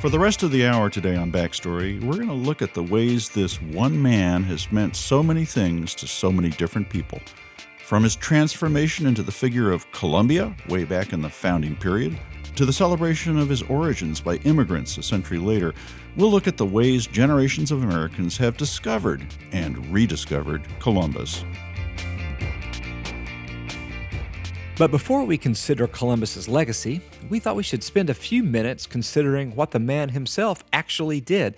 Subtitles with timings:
[0.00, 2.82] For the rest of the hour today on Backstory, we're going to look at the
[2.82, 7.20] ways this one man has meant so many things to so many different people.
[7.84, 12.18] From his transformation into the figure of Columbia, way back in the founding period,
[12.56, 15.74] to the celebration of his origins by immigrants a century later,
[16.16, 19.22] we'll look at the ways generations of Americans have discovered
[19.52, 21.44] and rediscovered Columbus.
[24.80, 29.54] But before we consider Columbus's legacy, we thought we should spend a few minutes considering
[29.54, 31.54] what the man himself actually did.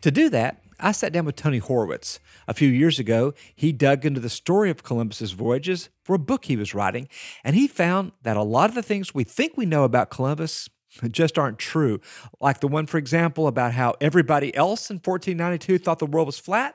[0.00, 2.18] To do that, I sat down with Tony Horwitz.
[2.48, 6.46] A few years ago, he dug into the story of Columbus's voyages for a book
[6.46, 7.06] he was writing,
[7.44, 10.68] and he found that a lot of the things we think we know about Columbus
[11.12, 12.00] just aren't true.
[12.40, 16.40] Like the one, for example, about how everybody else in 1492 thought the world was
[16.40, 16.74] flat.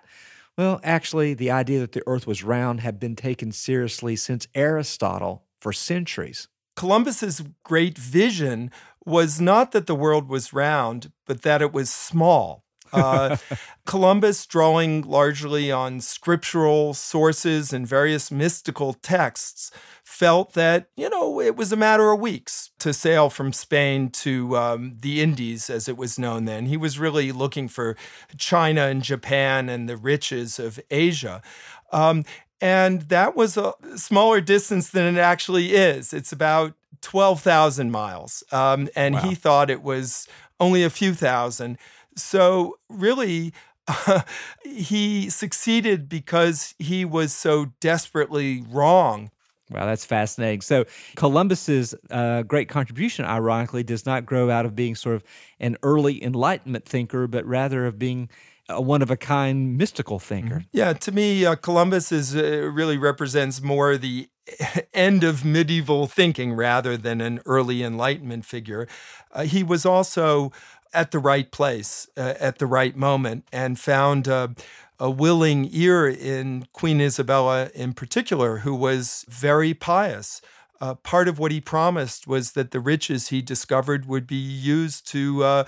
[0.58, 5.44] Well, actually, the idea that the earth was round had been taken seriously since Aristotle
[5.60, 6.48] for centuries.
[6.76, 8.72] Columbus's great vision
[9.06, 12.64] was not that the world was round, but that it was small.
[12.92, 13.38] Uh,
[13.86, 19.70] Columbus, drawing largely on scriptural sources and various mystical texts,
[20.04, 24.58] felt that, you know, it was a matter of weeks to sail from Spain to
[24.58, 26.66] um, the Indies, as it was known then.
[26.66, 27.96] He was really looking for
[28.38, 31.44] China and Japan and the riches of Asia.
[31.92, 32.26] Um,
[32.62, 36.14] and that was a smaller distance than it actually is.
[36.14, 38.44] It's about 12,000 miles.
[38.52, 39.22] Um, and wow.
[39.22, 40.28] he thought it was
[40.60, 41.78] only a few thousand.
[42.16, 43.54] So, really,
[43.88, 44.22] uh,
[44.64, 49.32] he succeeded because he was so desperately wrong.
[49.72, 50.62] Wow, that's fascinating.
[50.62, 55.24] So, Columbus's uh, great contribution, ironically, does not grow out of being sort of
[55.60, 58.30] an early Enlightenment thinker, but rather of being
[58.70, 60.56] a one of a kind mystical thinker.
[60.56, 60.78] Mm-hmm.
[60.78, 64.30] Yeah, to me, uh, Columbus is uh, really represents more the
[64.94, 68.88] end of medieval thinking rather than an early Enlightenment figure.
[69.32, 70.52] Uh, he was also
[70.94, 76.68] at the right place uh, at the right moment and found a willing ear in
[76.74, 80.42] Queen Isabella in particular, who was very pious
[80.82, 85.08] uh, part of what he promised was that the riches he discovered would be used
[85.10, 85.64] to uh,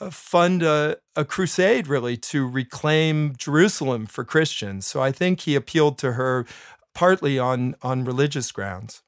[0.00, 4.86] uh, fund a, a, crusade, really, to reclaim Jerusalem for Christians.
[4.86, 6.46] So I think he appealed to her
[6.94, 9.02] partly on, on religious grounds.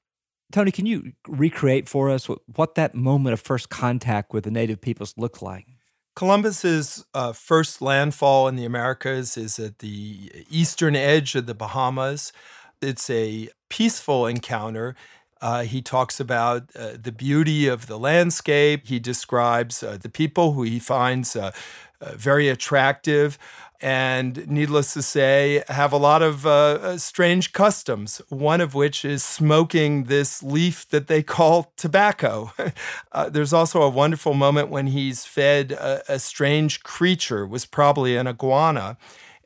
[0.53, 4.51] Tony, can you recreate for us what, what that moment of first contact with the
[4.51, 5.67] native peoples looked like?
[6.15, 12.33] Columbus's uh, first landfall in the Americas is at the eastern edge of the Bahamas.
[12.81, 14.97] It's a peaceful encounter
[15.41, 18.87] uh, he talks about uh, the beauty of the landscape.
[18.87, 21.53] He describes uh, the people who he finds uh,
[22.01, 23.39] uh, very attractive
[23.81, 29.23] and, needless to say, have a lot of uh, strange customs, one of which is
[29.23, 32.53] smoking this leaf that they call tobacco.
[33.31, 38.27] there's also a wonderful moment when he's fed a, a strange creature, was probably an
[38.27, 38.97] iguana.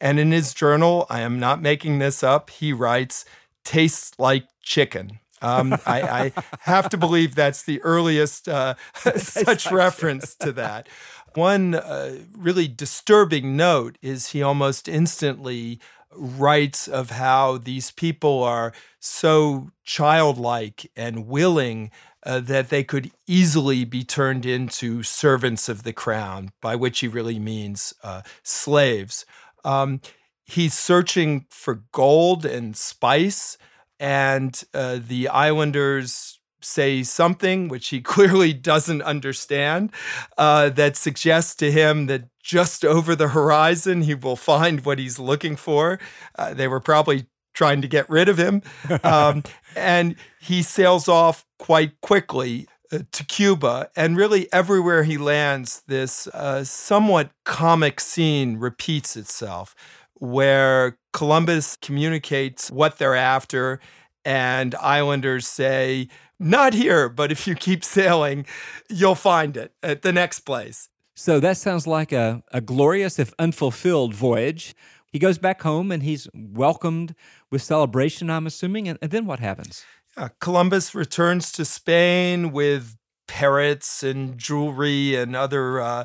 [0.00, 3.26] And in his journal, I am not making this up, he writes,
[3.64, 5.20] tastes like chicken.
[5.42, 8.74] Um, I, I, have to believe that's the earliest uh,
[9.16, 10.88] such reference to that.
[11.34, 15.80] One uh, really disturbing note is he almost instantly
[16.14, 21.90] writes of how these people are so childlike and willing
[22.24, 27.08] uh, that they could easily be turned into servants of the crown, by which he
[27.08, 29.26] really means uh, slaves.
[29.64, 30.00] Um,
[30.44, 33.58] he's searching for gold and spice
[34.02, 39.92] and uh, the Islanders say something which he clearly doesn't understand
[40.36, 45.20] uh, that suggests to him that just over the horizon he will find what he's
[45.20, 46.00] looking for.
[46.36, 48.62] Uh, they were probably trying to get rid of him.
[49.04, 49.42] Um,
[49.74, 53.90] and he sails off quite quickly uh, to Cuba.
[53.96, 59.74] And really, everywhere he lands, this uh, somewhat comic scene repeats itself
[60.14, 63.80] where Columbus communicates what they're after,
[64.24, 66.08] and Islanders say,
[66.38, 68.46] Not here, but if you keep sailing,
[68.88, 70.88] you'll find it at the next place.
[71.14, 74.74] So that sounds like a, a glorious, if unfulfilled, voyage.
[75.06, 77.14] He goes back home and he's welcomed
[77.50, 78.88] with celebration, I'm assuming.
[78.88, 79.84] And, and then what happens?
[80.16, 82.96] Yeah, Columbus returns to Spain with
[83.28, 86.04] parrots and jewelry and other uh,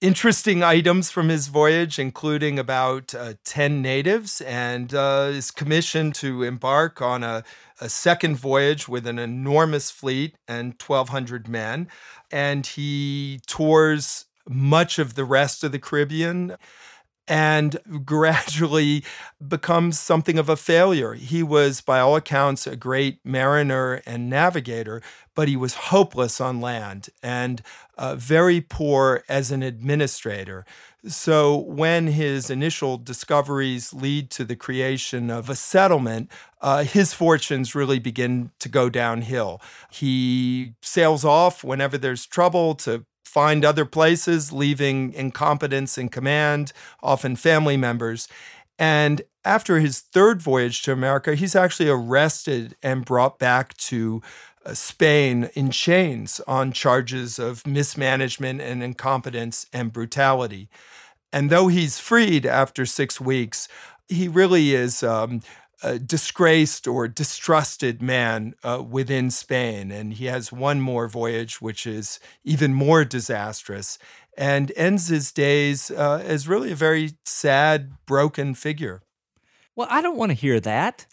[0.00, 6.42] interesting items from his voyage, including about uh, 10 natives, and uh, is commissioned to
[6.42, 7.42] embark on a,
[7.80, 11.88] a, second voyage with an enormous fleet and 1,200 men.
[12.30, 16.56] And he tours much of the rest of the Caribbean.
[17.28, 19.04] And gradually
[19.46, 21.12] becomes something of a failure.
[21.14, 25.02] He was, by all accounts, a great mariner and navigator,
[25.34, 27.62] but he was hopeless on land and
[27.96, 30.64] uh, very poor as an administrator.
[31.06, 36.28] So, when his initial discoveries lead to the creation of a settlement,
[36.60, 39.60] uh, his fortunes really begin to go downhill.
[39.92, 46.72] He sails off whenever there's trouble to find other places, leaving incompetents in command,
[47.02, 48.26] often family members.
[48.78, 54.22] And after his third voyage to America, he's actually arrested and brought back to
[54.64, 60.68] uh, Spain in chains on charges of mismanagement and incompetence and brutality.
[61.32, 63.68] And though he's freed after six weeks,
[64.08, 65.42] he really is um,
[65.82, 69.90] a disgraced or distrusted man uh, within Spain.
[69.90, 73.98] And he has one more voyage, which is even more disastrous,
[74.36, 79.02] and ends his days uh, as really a very sad, broken figure.
[79.78, 81.06] Well, I don't want to hear that.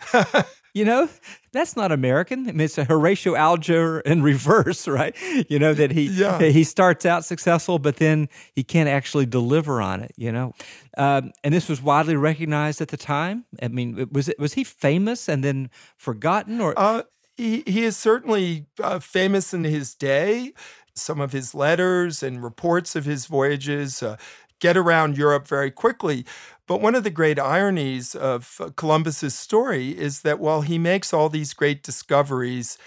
[0.73, 1.07] You know,
[1.53, 2.49] that's not American.
[2.49, 5.15] I mean, it's a Horatio Alger in reverse, right?
[5.47, 6.37] You know that he yeah.
[6.39, 10.11] he starts out successful, but then he can't actually deliver on it.
[10.17, 10.53] You know,
[10.97, 13.45] um, and this was widely recognized at the time.
[13.61, 17.03] I mean, was it was he famous and then forgotten, or uh,
[17.37, 20.51] he he is certainly uh, famous in his day.
[20.93, 24.17] Some of his letters and reports of his voyages uh,
[24.59, 26.25] get around Europe very quickly.
[26.67, 31.13] But one of the great ironies of uh, Columbus's story is that while he makes
[31.13, 32.77] all these great discoveries,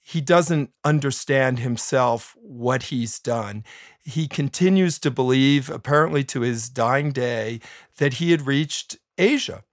[0.00, 3.64] he doesn't understand himself what he's done.
[4.04, 7.60] He continues to believe, apparently to his dying day,
[7.98, 9.64] that he had reached Asia.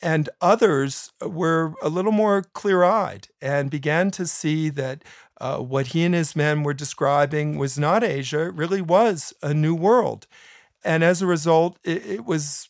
[0.00, 5.02] And others were a little more clear eyed and began to see that
[5.40, 9.52] uh, what he and his men were describing was not Asia, it really was a
[9.52, 10.26] new world.
[10.84, 12.68] And as a result, it, it was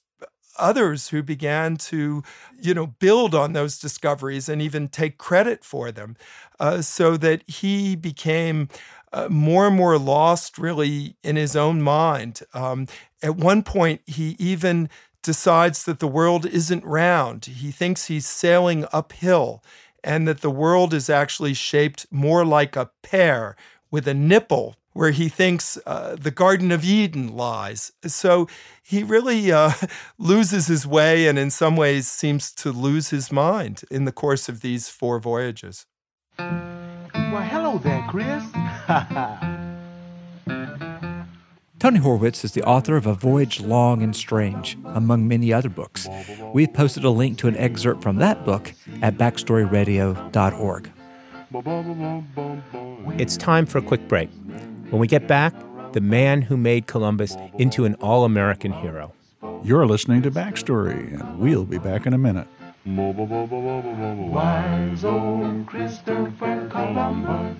[0.58, 2.22] others who began to,
[2.60, 6.16] you know, build on those discoveries and even take credit for them,
[6.60, 8.68] uh, so that he became
[9.12, 12.40] uh, more and more lost, really, in his own mind.
[12.54, 12.86] Um,
[13.22, 14.88] at one point, he even
[15.22, 17.44] decides that the world isn't round.
[17.44, 19.62] He thinks he's sailing uphill
[20.02, 23.56] and that the world is actually shaped more like a pear
[23.90, 27.92] with a nipple where he thinks uh, the Garden of Eden lies.
[28.06, 28.48] So
[28.82, 29.72] he really uh,
[30.18, 34.48] loses his way and, in some ways, seems to lose his mind in the course
[34.48, 35.86] of these four voyages.
[36.38, 38.42] Well, hello there, Chris.
[41.82, 46.06] Tony Horwitz is the author of A Voyage Long and Strange, among many other books.
[46.54, 48.72] We've posted a link to an excerpt from that book
[49.02, 50.92] at backstoryradio.org.
[53.20, 54.30] It's time for a quick break.
[54.92, 55.54] When we get back,
[55.94, 59.14] the man who made Columbus into an all American hero.
[59.64, 62.46] You're listening to Backstory, and we'll be back in a minute.
[62.84, 67.56] Wise old Christopher Columbus.